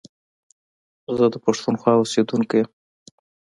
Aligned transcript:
زه 1.17 1.25
د 1.33 1.35
پښتونخوا 1.45 1.93
اوسېدونکی 1.97 2.57
يم 2.61 2.67